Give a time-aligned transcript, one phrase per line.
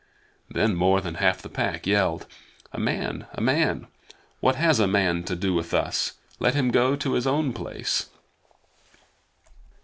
[0.49, 2.25] Then more than half the Pack yelled:
[2.71, 3.27] "A man!
[3.33, 3.85] A man!
[4.39, 6.13] What has a man to do with us?
[6.39, 8.09] Let him go to his own place."